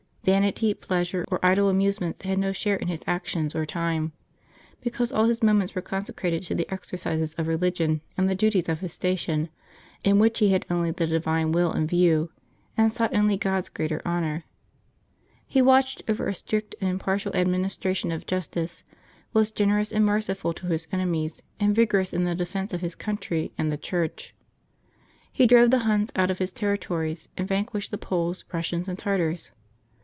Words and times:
Vanity, 0.23 0.71
pleasure, 0.75 1.25
or 1.31 1.43
idle 1.43 1.67
amusements 1.67 2.21
had 2.21 2.37
no 2.37 2.51
share 2.51 2.75
in 2.75 2.89
his 2.89 2.99
actions 3.07 3.55
or 3.55 3.65
time, 3.65 4.11
because 4.79 5.11
all 5.11 5.25
his 5.25 5.41
moments 5.41 5.73
were 5.73 5.81
consecrated 5.81 6.43
to 6.43 6.53
the 6.53 6.71
exercises 6.71 7.33
of 7.39 7.47
religion 7.47 8.01
and 8.15 8.29
the 8.29 8.35
duties 8.35 8.69
of 8.69 8.81
his 8.81 8.93
station, 8.93 9.49
in 10.03 10.19
which 10.19 10.37
he 10.37 10.49
had 10.51 10.63
only 10.69 10.91
the 10.91 11.07
divine 11.07 11.51
will 11.51 11.73
in 11.73 11.87
view, 11.87 12.29
and 12.77 12.93
sought 12.93 13.15
only 13.15 13.35
God's 13.35 13.67
greater 13.67 13.99
honor. 14.05 14.43
He 15.47 15.59
watched 15.59 16.03
over 16.07 16.27
a 16.27 16.35
strict 16.35 16.75
and 16.79 16.87
impartial 16.87 17.35
administration 17.35 18.11
of 18.11 18.27
justice, 18.27 18.83
was 19.33 19.49
generous 19.49 19.91
and 19.91 20.05
merciful 20.05 20.53
to 20.53 20.67
his 20.67 20.87
enemies, 20.91 21.41
and 21.59 21.73
vigorous 21.73 22.13
in 22.13 22.25
the 22.25 22.35
defence 22.35 22.73
of 22.73 22.81
his 22.81 22.93
country 22.93 23.53
and 23.57 23.71
the 23.71 23.75
Church. 23.75 24.35
He 25.31 25.47
drove 25.47 25.71
the 25.71 25.79
Huns 25.79 26.11
out 26.15 26.29
of 26.29 26.37
his 26.37 26.51
territories, 26.51 27.27
and 27.37 27.47
vanquished 27.47 27.89
the 27.89 27.97
Poles, 27.97 28.43
Eussians, 28.51 28.87
and 28.87 28.99
Tartars. 28.99 29.49